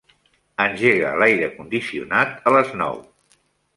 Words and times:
Engega 0.63 1.11
l'aire 1.23 1.49
condicionat 1.59 2.49
a 2.49 2.55
les 2.57 2.73
nou. 2.81 2.99